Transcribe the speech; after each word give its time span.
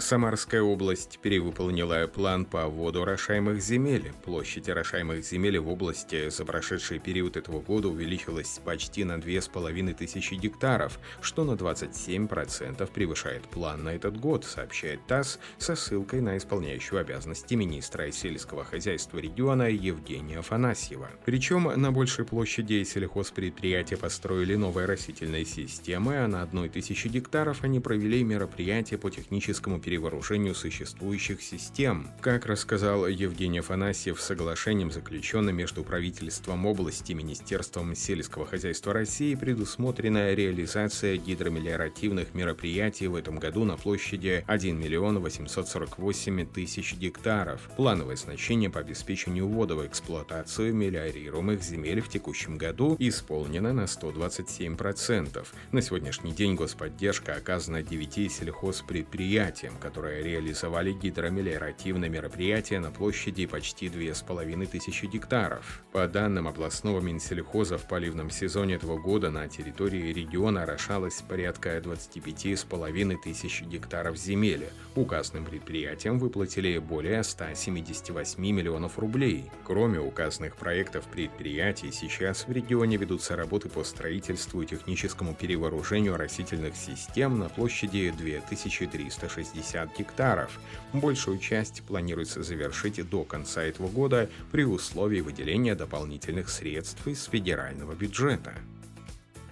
Самарская 0.00 0.62
область 0.62 1.18
перевыполнила 1.18 2.06
план 2.06 2.46
по 2.46 2.66
вводу 2.66 3.02
орошаемых 3.02 3.62
земель. 3.62 4.12
Площадь 4.24 4.68
орошаемых 4.68 5.22
земель 5.22 5.58
в 5.58 5.68
области 5.68 6.30
за 6.30 6.44
прошедший 6.46 6.98
период 6.98 7.36
этого 7.36 7.60
года 7.60 7.88
увеличилась 7.88 8.60
почти 8.64 9.04
на 9.04 9.20
2500 9.20 10.40
гектаров, 10.40 10.98
что 11.20 11.44
на 11.44 11.52
27% 11.52 12.90
превышает 12.90 13.42
план 13.48 13.84
на 13.84 13.90
этот 13.90 14.18
год, 14.18 14.44
сообщает 14.44 15.06
ТАСС 15.06 15.38
со 15.58 15.76
ссылкой 15.76 16.22
на 16.22 16.38
исполняющую 16.38 16.98
обязанности 16.98 17.54
министра 17.54 18.10
сельского 18.10 18.64
хозяйства 18.64 19.18
региона 19.18 19.68
Евгения 19.70 20.38
Афанасьева. 20.38 21.10
Причем 21.26 21.64
на 21.64 21.92
большей 21.92 22.24
площади 22.24 22.82
сельхозпредприятия 22.84 23.98
построили 23.98 24.54
новые 24.54 24.86
растительные 24.86 25.44
системы, 25.44 26.24
а 26.24 26.26
на 26.26 26.42
одной 26.42 26.70
тысячи 26.70 27.08
гектаров 27.08 27.64
они 27.64 27.80
провели 27.80 28.24
мероприятия 28.24 28.96
по 28.96 29.10
техническому 29.10 29.78
периоду 29.78 29.89
перевооружению 29.90 30.54
существующих 30.54 31.42
систем. 31.42 32.12
Как 32.20 32.46
рассказал 32.46 33.08
Евгений 33.08 33.58
Афанасьев, 33.58 34.20
соглашением, 34.20 34.92
заключенным 34.92 35.56
между 35.56 35.82
правительством 35.82 36.64
области 36.64 37.10
и 37.10 37.16
Министерством 37.16 37.96
сельского 37.96 38.46
хозяйства 38.46 38.92
России, 38.92 39.34
предусмотрена 39.34 40.32
реализация 40.32 41.16
гидромелиоративных 41.16 42.34
мероприятий 42.34 43.08
в 43.08 43.16
этом 43.16 43.40
году 43.40 43.64
на 43.64 43.76
площади 43.76 44.44
1 44.46 44.78
миллион 44.78 45.18
848 45.18 46.46
тысяч 46.46 46.94
гектаров. 46.94 47.68
Плановое 47.76 48.14
значение 48.14 48.70
по 48.70 48.78
обеспечению 48.78 49.48
ввода 49.48 49.74
в 49.74 49.84
эксплуатацию 49.84 50.72
мелиорируемых 50.72 51.64
земель 51.64 52.00
в 52.00 52.08
текущем 52.08 52.58
году 52.58 52.94
исполнено 53.00 53.72
на 53.72 53.86
127%. 53.86 55.48
На 55.72 55.82
сегодняшний 55.82 56.30
день 56.30 56.54
господдержка 56.54 57.34
оказана 57.34 57.82
9 57.82 58.30
сельхозпредприятиям, 58.30 59.79
которые 59.80 60.22
реализовали 60.22 60.92
гидромелиоративное 60.92 62.08
мероприятие 62.08 62.78
на 62.80 62.90
площади 62.90 63.46
почти 63.46 63.88
2500 63.88 65.10
гектаров. 65.10 65.82
По 65.92 66.06
данным 66.06 66.46
областного 66.46 67.00
Минсельхоза, 67.00 67.78
в 67.78 67.88
поливном 67.88 68.30
сезоне 68.30 68.74
этого 68.74 68.98
года 68.98 69.30
на 69.30 69.48
территории 69.48 70.12
региона 70.12 70.62
орошалось 70.62 71.22
порядка 71.26 71.78
25,5 71.78 73.16
тысяч 73.22 73.62
гектаров 73.62 74.16
земли. 74.16 74.68
Указанным 74.94 75.44
предприятиям 75.46 76.18
выплатили 76.18 76.78
более 76.78 77.24
178 77.24 78.40
миллионов 78.40 78.98
рублей. 78.98 79.50
Кроме 79.64 79.98
указанных 79.98 80.56
проектов 80.56 81.06
предприятий, 81.06 81.90
сейчас 81.92 82.46
в 82.46 82.52
регионе 82.52 82.96
ведутся 82.96 83.36
работы 83.36 83.68
по 83.68 83.82
строительству 83.84 84.62
и 84.62 84.66
техническому 84.66 85.34
перевооружению 85.34 86.16
растительных 86.16 86.76
систем 86.76 87.38
на 87.38 87.48
площади 87.48 88.12
2360 88.16 89.69
50 89.70 89.98
гектаров. 89.98 90.60
Большую 90.92 91.38
часть 91.38 91.82
планируется 91.82 92.42
завершить 92.42 93.08
до 93.08 93.24
конца 93.24 93.62
этого 93.62 93.88
года 93.88 94.28
при 94.50 94.64
условии 94.64 95.20
выделения 95.20 95.74
дополнительных 95.74 96.48
средств 96.48 97.06
из 97.06 97.24
федерального 97.24 97.94
бюджета. 97.94 98.54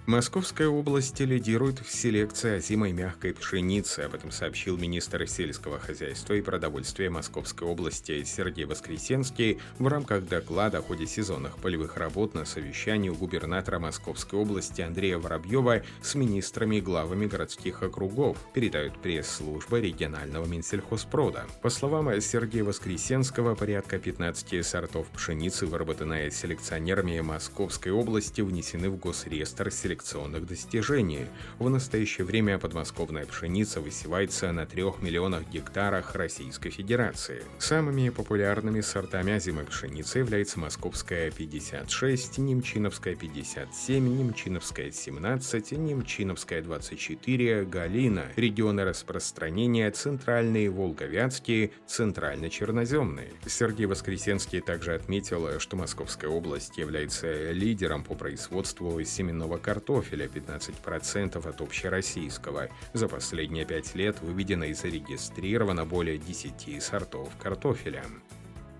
Московская 0.09 0.67
область 0.67 1.19
лидирует 1.19 1.77
в 1.85 1.91
селекции 1.91 2.55
озимой 2.55 2.93
мягкой 2.93 3.31
пшеницы. 3.31 3.99
Об 3.99 4.15
этом 4.15 4.31
сообщил 4.31 4.75
министр 4.75 5.27
сельского 5.27 5.77
хозяйства 5.77 6.33
и 6.33 6.41
продовольствия 6.41 7.11
Московской 7.11 7.67
области 7.67 8.23
Сергей 8.23 8.65
Воскресенский 8.65 9.59
в 9.77 9.85
рамках 9.85 10.25
доклада 10.25 10.79
о 10.79 10.81
ходе 10.81 11.05
сезонных 11.05 11.57
полевых 11.57 11.95
работ 11.97 12.33
на 12.33 12.45
совещании 12.45 13.09
у 13.09 13.13
губернатора 13.13 13.77
Московской 13.77 14.39
области 14.39 14.81
Андрея 14.81 15.19
Воробьева 15.19 15.83
с 16.01 16.15
министрами 16.15 16.77
и 16.77 16.81
главами 16.81 17.27
городских 17.27 17.83
округов, 17.83 18.35
передают 18.51 18.99
пресс-служба 18.99 19.79
регионального 19.79 20.47
Минсельхозпрода. 20.47 21.45
По 21.61 21.69
словам 21.69 22.19
Сергея 22.19 22.63
Воскресенского, 22.63 23.53
порядка 23.53 23.99
15 23.99 24.65
сортов 24.65 25.05
пшеницы, 25.09 25.67
выработанные 25.67 26.31
селекционерами 26.31 27.19
Московской 27.19 27.91
области, 27.91 28.41
внесены 28.41 28.89
в 28.89 28.97
госреестр 28.97 29.69
селекционеров 29.69 29.98
селекционных 29.99 30.45
достижений. 30.45 31.25
В 31.57 31.69
настоящее 31.69 32.25
время 32.25 32.57
подмосковная 32.57 33.25
пшеница 33.25 33.81
высевается 33.81 34.51
на 34.51 34.65
3 34.65 34.83
миллионах 35.01 35.47
гектарах 35.49 36.15
Российской 36.15 36.69
Федерации. 36.69 37.43
Самыми 37.59 38.09
популярными 38.09 38.81
сортами 38.81 39.33
озимой 39.33 39.65
пшеницы 39.65 40.19
является 40.19 40.59
московская 40.59 41.31
56, 41.31 42.37
немчиновская 42.37 43.15
57, 43.15 44.17
немчиновская 44.17 44.91
17, 44.91 45.71
немчиновская 45.73 46.61
24, 46.61 47.65
галина. 47.65 48.25
Регионы 48.35 48.83
распространения 48.85 49.91
центральные, 49.91 50.69
волговятские, 50.69 51.71
центрально-черноземные. 51.87 53.33
Сергей 53.45 53.85
Воскресенский 53.85 54.61
также 54.61 54.93
отметил, 54.93 55.59
что 55.59 55.75
Московская 55.75 56.27
область 56.27 56.77
является 56.77 57.51
лидером 57.51 58.03
по 58.03 58.15
производству 58.15 59.01
семенного 59.03 59.57
картофеля 59.57 59.88
картофеля 59.89 60.27
15% 60.27 61.49
от 61.49 61.61
общероссийского. 61.61 62.69
За 62.93 63.07
последние 63.07 63.65
пять 63.65 63.95
лет 63.95 64.21
выведено 64.21 64.65
и 64.65 64.73
зарегистрировано 64.73 65.83
более 65.85 66.19
10 66.19 66.81
сортов 66.81 67.35
картофеля. 67.37 68.03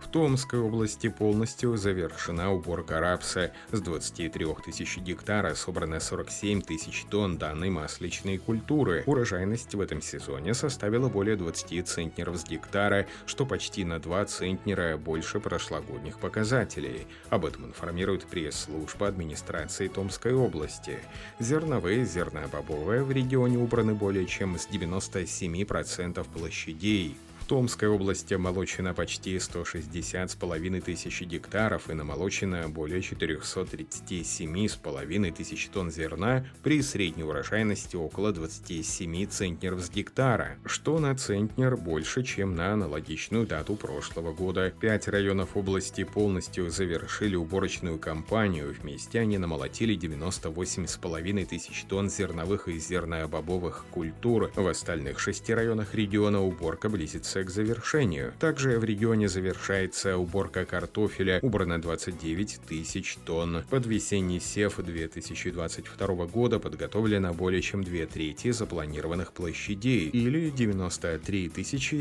Томской 0.07 0.59
области 0.59 1.09
полностью 1.09 1.77
завершена 1.77 2.51
уборка 2.51 2.99
рапса. 2.99 3.51
С 3.71 3.81
23 3.81 4.45
тысяч 4.65 4.97
гектара 4.97 5.55
собрано 5.55 5.99
47 5.99 6.61
тысяч 6.61 7.05
тонн 7.09 7.37
данной 7.37 7.69
масличной 7.69 8.37
культуры. 8.37 9.03
Урожайность 9.05 9.75
в 9.75 9.81
этом 9.81 10.01
сезоне 10.01 10.53
составила 10.53 11.09
более 11.09 11.35
20 11.35 11.87
центнеров 11.87 12.37
с 12.37 12.45
гектара, 12.45 13.07
что 13.25 13.45
почти 13.45 13.83
на 13.83 13.99
2 13.99 14.25
центнера 14.25 14.97
больше 14.97 15.39
прошлогодних 15.39 16.19
показателей. 16.19 17.07
Об 17.29 17.45
этом 17.45 17.65
информирует 17.65 18.25
пресс-служба 18.25 19.07
администрации 19.07 19.87
Томской 19.87 20.33
области. 20.33 20.99
Зерновые, 21.39 22.05
зернобобовые 22.05 23.03
в 23.03 23.11
регионе 23.11 23.57
убраны 23.57 23.93
более 23.93 24.25
чем 24.25 24.57
с 24.57 24.67
97% 24.67 26.25
площадей. 26.31 27.17
Томской 27.49 27.87
области 27.87 28.35
молочина 28.35 28.93
почти 28.93 29.39
160 29.39 30.29
с 30.29 30.35
половиной 30.35 30.81
тысяч 30.81 31.23
гектаров 31.23 31.89
и 31.89 31.93
намолочено 31.95 32.69
более 32.69 33.01
437 33.01 34.67
с 34.67 34.75
половиной 34.75 35.31
тысяч 35.31 35.67
тонн 35.69 35.89
зерна 35.89 36.45
при 36.61 36.83
средней 36.83 37.23
урожайности 37.23 37.95
около 37.95 38.31
27 38.31 39.25
центнеров 39.25 39.81
с 39.81 39.89
гектара, 39.89 40.57
что 40.63 40.99
на 40.99 41.15
центнер 41.15 41.75
больше, 41.75 42.21
чем 42.21 42.55
на 42.55 42.73
аналогичную 42.73 43.47
дату 43.47 43.75
прошлого 43.75 44.31
года. 44.31 44.71
Пять 44.79 45.07
районов 45.07 45.57
области 45.57 46.03
полностью 46.03 46.69
завершили 46.69 47.35
уборочную 47.35 47.97
кампанию. 47.97 48.75
Вместе 48.79 49.21
они 49.21 49.39
намолотили 49.39 49.95
98 49.95 50.85
с 50.85 50.97
половиной 50.97 51.45
тысяч 51.45 51.83
тонн 51.85 52.11
зерновых 52.11 52.67
и 52.67 52.77
зернобобовых 52.77 53.85
культур. 53.89 54.51
В 54.55 54.67
остальных 54.67 55.19
шести 55.19 55.51
районах 55.51 55.95
региона 55.95 56.43
уборка 56.43 56.89
близится 56.89 57.38
к 57.43 57.49
завершению. 57.49 58.33
Также 58.39 58.79
в 58.79 58.83
регионе 58.83 59.27
завершается 59.27 60.17
уборка 60.17 60.65
картофеля, 60.65 61.39
убрано 61.41 61.81
29 61.81 62.61
тысяч 62.67 63.17
тонн. 63.25 63.63
Под 63.69 63.85
весенний 63.85 64.39
сев 64.39 64.77
2022 64.77 66.07
года 66.25 66.59
подготовлено 66.59 67.33
более 67.33 67.61
чем 67.61 67.83
две 67.83 68.05
трети 68.05 68.51
запланированных 68.51 69.33
площадей, 69.33 70.09
или 70.09 70.49
93 70.49 71.51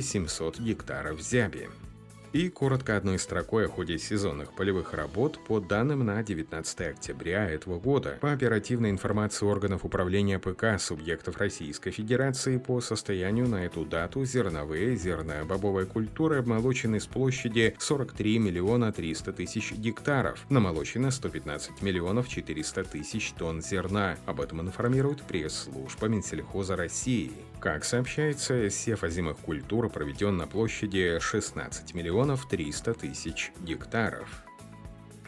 700 0.03 0.59
гектаров 0.61 1.21
зяби. 1.21 1.69
И 2.33 2.51
коротко 2.51 2.99
одной 2.99 3.19
строкой 3.19 3.65
о 3.67 3.69
ходе 3.69 3.99
сезонных 3.99 4.53
полевых 4.53 4.93
работ 4.93 5.41
по 5.47 5.61
данным 5.61 6.05
на 6.05 6.23
19 6.23 6.81
октября 6.83 7.49
этого 7.49 7.81
года. 7.81 8.19
По 8.21 8.33
оперативной 8.33 8.91
информации 8.91 9.47
органов 9.47 9.87
управления 9.87 10.39
ПК 10.39 10.79
субъектов 10.79 11.39
Российской 11.39 11.91
Федерации 11.91 12.59
по 12.59 12.83
состоянию 12.83 13.49
на 13.49 13.65
эту 13.65 13.87
дату 13.87 14.27
зерновые, 14.27 14.95
зерно-бобовая 14.95 15.87
культура 15.87 16.41
обмолочены 16.41 17.01
с 17.01 17.07
площади 17.07 17.75
43 17.79 18.39
миллиона 18.39 18.93
300 18.93 19.33
тысяч 19.33 19.73
гектаров. 19.73 20.45
Намолочено 20.51 21.11
115 21.11 21.81
миллионов 21.81 22.29
400 22.29 22.85
тысяч 22.85 23.33
тонн 23.33 23.63
зерна. 23.63 24.19
Об 24.27 24.43
этом 24.43 24.61
информирует 24.61 25.23
пресс-служба 25.23 26.09
Минсельхоза 26.09 26.77
России. 26.77 27.33
Как 27.61 27.85
сообщается, 27.85 28.71
сев 28.71 29.03
озимых 29.03 29.39
культур 29.39 29.91
проведен 29.91 30.37
на 30.37 30.47
площади 30.47 31.19
16 31.19 31.93
миллионов 31.93 32.49
300 32.49 32.95
тысяч 32.95 33.53
гектаров. 33.61 34.48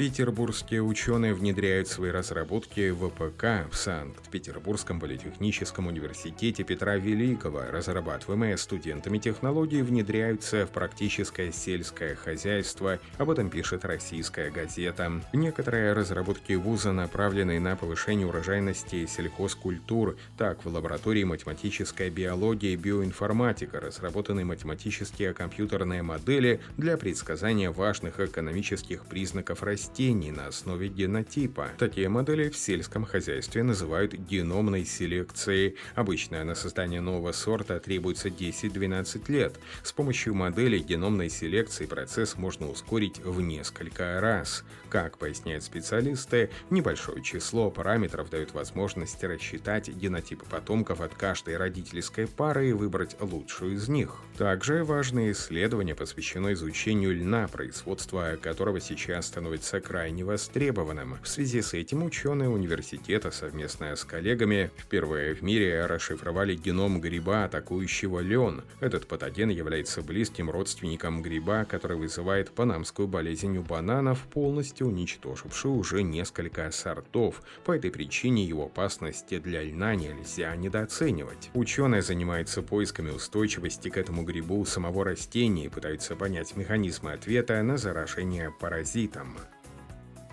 Петербургские 0.01 0.83
ученые 0.83 1.35
внедряют 1.35 1.87
свои 1.87 2.11
разработки 2.11 2.89
в 2.89 3.11
ВПК 3.11 3.71
в 3.71 3.77
Санкт-Петербургском 3.77 4.99
политехническом 4.99 5.89
университете 5.89 6.65
Петра 6.65 6.97
Великого. 6.97 7.65
Разрабатываемые 7.71 8.57
студентами 8.57 9.19
технологии 9.19 9.83
внедряются 9.83 10.65
в 10.65 10.71
практическое 10.71 11.53
сельское 11.53 12.15
хозяйство. 12.15 12.99
Об 13.19 13.29
этом 13.29 13.51
пишет 13.51 13.85
российская 13.85 14.51
газета. 14.51 15.21
Некоторые 15.35 15.93
разработки 15.93 16.55
вуза 16.55 16.93
направлены 16.93 17.61
на 17.61 17.77
повышение 17.77 18.27
урожайности 18.27 19.05
сельхозкультур. 19.05 20.17
Так, 20.39 20.65
в 20.65 20.75
лаборатории 20.75 21.25
математической 21.25 22.09
биологии 22.09 22.73
и 22.73 22.77
биоинформатика 22.77 23.81
разработаны 23.81 24.47
математические 24.47 25.35
компьютерные 25.35 26.01
модели 26.01 26.61
для 26.79 26.97
предсказания 26.97 27.71
важных 27.71 28.19
экономических 28.19 29.05
признаков 29.05 29.63
растений 29.63 29.90
растений 29.91 30.31
на 30.31 30.47
основе 30.47 30.89
генотипа. 30.89 31.71
Такие 31.77 32.09
модели 32.09 32.49
в 32.49 32.57
сельском 32.57 33.05
хозяйстве 33.05 33.65
называют 33.65 34.15
геномной 34.15 34.85
селекцией. 34.85 35.77
Обычно 35.97 36.45
на 36.45 36.55
создание 36.55 37.01
нового 37.01 37.33
сорта 37.33 37.81
требуется 37.81 38.29
10-12 38.29 39.31
лет. 39.33 39.59
С 39.83 39.93
помощью 39.93 40.35
модели 40.35 40.79
геномной 40.79 41.29
селекции 41.29 41.87
процесс 41.87 42.37
можно 42.37 42.69
ускорить 42.71 43.19
в 43.19 43.41
несколько 43.41 44.21
раз. 44.21 44.65
Как 44.89 45.19
поясняют 45.19 45.65
специалисты, 45.65 46.51
небольшое 46.71 47.23
число 47.23 47.71
параметров 47.71 48.31
дает 48.31 48.53
возможность 48.55 49.23
рассчитать 49.23 49.89
генотипы 49.89 50.45
потомков 50.47 51.01
от 51.01 51.15
каждой 51.15 51.57
родительской 51.57 52.27
пары 52.27 52.71
и 52.71 52.73
выбрать 52.73 53.17
лучшую 53.21 53.75
из 53.75 53.89
них. 53.89 54.17
Также 54.37 54.85
важные 54.85 55.33
исследования 55.33 55.95
посвящено 55.95 56.53
изучению 56.53 57.15
льна, 57.15 57.47
производства 57.49 58.37
которого 58.41 58.81
сейчас 58.81 59.27
становится 59.27 59.80
крайне 59.81 60.25
востребованным. 60.25 61.17
В 61.23 61.29
связи 61.29 61.63
с 61.63 61.75
этим 61.75 62.05
ученые 62.05 62.49
университета 62.49 63.31
совместно 63.31 63.95
с 63.97 64.05
коллегами 64.05 64.71
впервые 64.77 65.35
в 65.35 65.43
мире 65.43 65.87
расшифровали 65.87 66.55
геном 66.55 67.01
гриба, 67.01 67.45
атакующего 67.45 68.21
лен. 68.21 68.63
Этот 68.81 69.07
патоген 69.07 69.51
является 69.51 70.03
близким 70.03 70.51
родственником 70.51 71.23
гриба, 71.23 71.65
который 71.65 71.97
вызывает 71.97 72.51
панамскую 72.51 73.09
болезнь 73.09 73.57
у 73.59 73.63
бананов, 73.63 74.21
полностью 74.33 74.89
уничтожившую 74.89 75.75
уже 75.75 76.03
несколько 76.03 76.71
сортов. 76.71 77.43
По 77.65 77.73
этой 77.73 77.91
причине 77.91 78.45
его 78.45 78.67
опасности 78.67 79.39
для 79.39 79.63
льна 79.63 79.95
нельзя 79.95 80.55
недооценивать. 80.57 81.51
Ученые 81.55 82.03
занимаются 82.03 82.63
поисками 82.63 83.11
устойчивости 83.11 83.89
к 83.89 83.97
этому 83.97 84.23
грибу 84.23 84.65
самого 84.65 85.05
растения 85.05 85.67
и 85.67 85.69
пытаются 85.69 86.17
понять 86.17 86.57
механизмы 86.57 87.13
ответа 87.13 87.63
на 87.63 87.77
заражение 87.77 88.53
паразитом. 88.61 89.37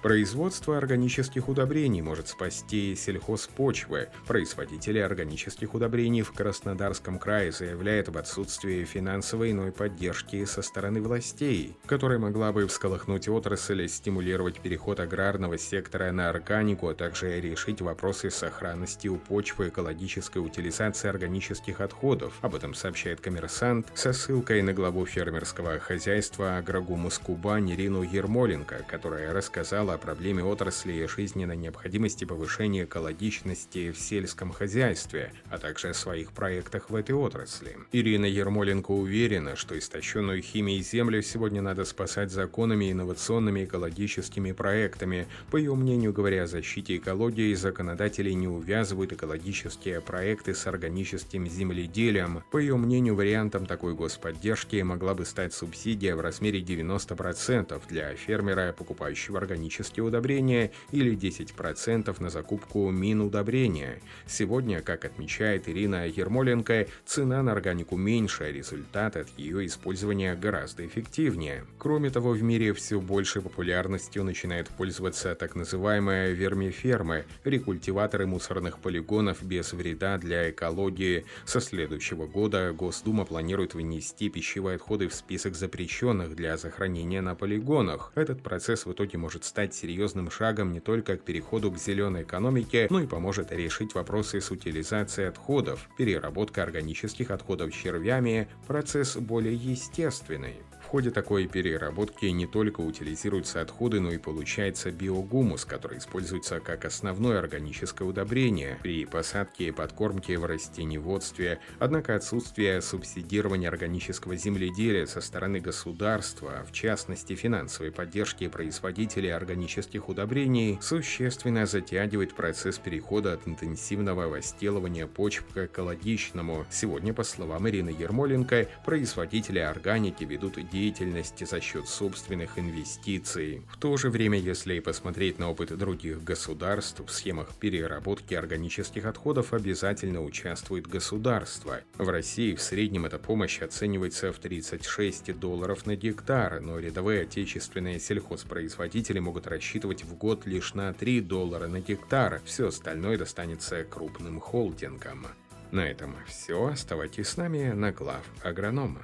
Производство 0.02 0.78
органических 0.78 1.50
удобрений 1.50 2.02
может 2.02 2.28
спасти 2.28 2.96
сельхозпочвы. 2.96 4.10
Производители 4.28 5.00
органических 5.00 5.74
удобрений 5.74 6.22
в 6.22 6.32
Краснодарском 6.34 7.18
крае 7.18 7.52
заявляют 7.52 8.08
об 8.10 8.18
отсутствии 8.18 8.86
финансовой 8.86 9.52
иной 9.52 9.72
поддержки 9.72 10.46
со 10.46 10.62
стороны 10.62 11.02
властей, 11.02 11.76
которая 11.88 12.20
могла 12.20 12.52
бы 12.52 12.68
всколыхнуть 12.68 13.28
отрасль, 13.28 13.88
стимулировать 13.88 14.60
переход 14.60 15.00
аграрного 15.00 15.58
сектора 15.58 16.12
на 16.12 16.30
органику, 16.30 16.90
а 16.90 16.94
также 16.94 17.42
решить 17.42 17.82
вопросы 17.82 18.30
сохранности 18.30 19.08
у 19.08 19.18
почвы, 19.18 19.70
экологической 19.70 20.38
утилизации 20.38 21.10
органических 21.10 21.82
отходов. 21.82 22.34
Об 22.42 22.54
этом 22.54 22.76
сообщает 22.76 23.20
коммерсант 23.20 23.88
со 23.96 24.14
ссылкой 24.14 24.62
на 24.62 24.74
главу 24.74 25.08
фермерского 25.08 25.80
хозяйства 25.80 26.58
Агрогумус 26.58 27.18
Кубань 27.18 27.72
Ирину 27.72 28.04
Ермоленко, 28.04 28.86
которая 28.88 29.34
рассказала 29.34 29.87
рассказала 29.88 29.94
о 29.94 29.98
проблеме 29.98 30.44
отрасли 30.44 30.94
и 30.94 31.08
жизненной 31.08 31.56
необходимости 31.56 32.26
повышения 32.26 32.84
экологичности 32.84 33.92
в 33.92 34.00
сельском 34.00 34.52
хозяйстве, 34.52 35.32
а 35.50 35.58
также 35.58 35.90
о 35.90 35.94
своих 35.94 36.32
проектах 36.32 36.90
в 36.90 36.96
этой 36.96 37.16
отрасли. 37.16 37.78
Ирина 37.94 38.26
Ермоленко 38.26 38.92
уверена, 38.92 39.56
что 39.56 39.78
истощенную 39.78 40.42
химией 40.42 40.82
землю 40.82 41.22
сегодня 41.22 41.62
надо 41.62 41.86
спасать 41.86 42.32
законами, 42.32 42.92
инновационными 42.92 43.64
экологическими 43.64 44.52
проектами. 44.52 45.28
По 45.52 45.58
ее 45.58 45.76
мнению, 45.76 46.14
говоря 46.14 46.44
о 46.44 46.48
защите 46.48 46.98
экологии, 46.98 47.54
законодатели 47.54 48.32
не 48.32 48.48
увязывают 48.48 49.14
экологические 49.14 50.02
проекты 50.02 50.54
с 50.54 50.68
органическим 50.68 51.48
земледелием. 51.48 52.44
По 52.52 52.58
ее 52.58 52.76
мнению, 52.76 53.16
вариантом 53.16 53.66
такой 53.66 53.94
господдержки 53.94 54.82
могла 54.84 55.14
бы 55.14 55.26
стать 55.26 55.54
субсидия 55.54 56.16
в 56.16 56.22
размере 56.22 56.60
90% 56.60 57.82
для 57.90 58.16
фермера, 58.16 58.74
покупающего 58.78 59.38
органические 59.38 59.77
органические 59.78 60.06
удобрения 60.06 60.72
или 60.92 61.16
10% 61.16 62.16
на 62.22 62.30
закупку 62.30 62.90
мин 62.90 63.22
удобрения. 63.22 64.00
Сегодня, 64.26 64.82
как 64.82 65.06
отмечает 65.06 65.70
Ирина 65.70 66.08
Ермоленко, 66.08 66.88
цена 67.06 67.44
на 67.44 67.52
органику 67.52 67.96
меньше, 67.96 68.46
а 68.46 68.52
результат 68.52 69.16
от 69.16 69.28
ее 69.38 69.66
использования 69.66 70.36
гораздо 70.36 70.86
эффективнее. 70.86 71.66
Кроме 71.78 72.10
того, 72.10 72.32
в 72.32 72.42
мире 72.42 72.74
все 72.74 73.00
большей 73.00 73.42
популярностью 73.42 74.24
начинают 74.24 74.68
пользоваться 74.70 75.36
так 75.36 75.56
называемые 75.56 76.34
вермифермы, 76.34 77.26
рекультиваторы 77.44 78.26
мусорных 78.26 78.80
полигонов 78.80 79.44
без 79.44 79.74
вреда 79.74 80.18
для 80.18 80.50
экологии. 80.50 81.26
Со 81.46 81.62
следующего 81.62 82.26
года 82.26 82.74
Госдума 82.74 83.26
планирует 83.26 83.76
внести 83.76 84.30
пищевые 84.30 84.76
отходы 84.76 85.08
в 85.08 85.14
список 85.14 85.56
запрещенных 85.56 86.36
для 86.36 86.58
захоронения 86.58 87.22
на 87.22 87.36
полигонах. 87.36 88.12
Этот 88.16 88.42
процесс 88.42 88.86
в 88.86 88.92
итоге 88.92 89.18
может 89.18 89.44
стать 89.44 89.67
стать 89.68 89.76
серьезным 89.76 90.32
шагом 90.32 90.72
не 90.72 90.80
только 90.80 91.18
к 91.18 91.24
переходу 91.24 91.72
к 91.72 91.78
зеленой 91.78 92.24
экономике, 92.24 92.88
но 92.90 93.02
и 93.02 93.08
поможет 93.08 93.52
решить 93.52 93.96
вопросы 93.96 94.40
с 94.40 94.50
утилизацией 94.50 95.30
отходов, 95.30 95.90
переработка 95.98 96.64
органических 96.64 97.32
отходов 97.32 97.74
червями, 97.74 98.48
процесс 98.66 99.18
более 99.18 99.56
естественный. 99.56 100.56
В 100.88 100.90
ходе 100.90 101.12
такой 101.12 101.48
переработки 101.48 102.28
не 102.28 102.48
только 102.48 102.80
утилизируются 102.80 103.60
отходы, 103.60 104.00
но 104.00 104.10
и 104.14 104.18
получается 104.18 104.90
биогумус, 104.90 105.66
который 105.66 105.98
используется 105.98 106.62
как 106.62 106.86
основное 106.86 107.40
органическое 107.40 108.08
удобрение 108.08 108.80
при 108.82 109.04
посадке 109.04 109.68
и 109.68 109.72
подкормке 109.72 110.38
в 110.38 110.46
растениеводстве. 110.46 111.60
Однако 111.80 112.16
отсутствие 112.16 112.82
субсидирования 112.82 113.68
органического 113.68 114.38
земледелия 114.38 115.08
со 115.08 115.20
стороны 115.20 115.60
государства, 115.60 116.66
в 116.66 116.72
частности 116.72 117.36
финансовой 117.36 117.92
поддержки 117.92 118.48
производителей 118.48 119.34
органических 119.34 120.08
удобрений, 120.08 120.80
существенно 120.82 121.66
затягивает 121.66 122.34
процесс 122.34 122.78
перехода 122.78 123.34
от 123.34 123.46
интенсивного 123.46 124.30
возделывания 124.30 125.06
почв 125.06 125.44
к 125.54 125.66
экологичному. 125.66 126.66
Сегодня, 126.72 127.14
по 127.14 127.24
словам 127.24 127.68
Ирины 127.68 127.90
Ермоленко, 127.90 128.70
производители 128.86 129.60
органики 129.60 130.24
ведут 130.24 130.58
деятельности 130.78 131.44
за 131.44 131.60
счет 131.60 131.88
собственных 131.88 132.60
инвестиций. 132.60 133.64
В 133.68 133.78
то 133.78 133.98
же 133.98 134.10
время, 134.10 134.38
если 134.38 134.80
посмотреть 134.80 135.40
на 135.40 135.50
опыт 135.50 135.76
других 135.76 136.24
государств, 136.24 137.02
в 137.06 137.10
схемах 137.10 137.56
переработки 137.56 138.36
органических 138.36 139.06
отходов 139.06 139.54
обязательно 139.54 140.24
участвует 140.24 140.86
государство. 140.86 141.82
В 141.98 142.10
России 142.10 142.54
в 142.54 142.62
среднем 142.62 143.06
эта 143.06 143.18
помощь 143.18 143.60
оценивается 143.62 144.32
в 144.32 144.38
36 144.38 145.40
долларов 145.40 145.88
на 145.88 145.96
гектар, 145.96 146.62
но 146.62 146.78
рядовые 146.78 147.24
отечественные 147.24 148.00
сельхозпроизводители 148.00 149.20
могут 149.20 149.48
рассчитывать 149.48 150.04
в 150.04 150.16
год 150.16 150.46
лишь 150.46 150.76
на 150.76 150.94
3 150.94 151.22
доллара 151.22 151.68
на 151.68 151.80
гектар, 151.80 152.40
все 152.46 152.68
остальное 152.68 153.18
достанется 153.18 153.84
крупным 153.84 154.40
холдингам. 154.40 155.26
На 155.72 155.82
этом 155.82 156.16
все. 156.28 156.68
Оставайтесь 156.68 157.28
с 157.28 157.38
нами 157.38 157.72
на 157.72 157.92
глав 157.92 158.24
агронома. 158.44 159.02